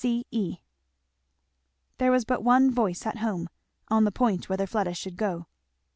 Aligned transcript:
"C.E." 0.03 0.57
There 1.99 2.11
was 2.11 2.25
but 2.25 2.43
one 2.43 2.71
voice 2.71 3.05
at 3.05 3.17
home 3.19 3.49
on 3.89 4.03
the 4.03 4.11
point 4.11 4.49
whether 4.49 4.65
Fleda 4.65 4.95
should 4.95 5.15
go. 5.15 5.45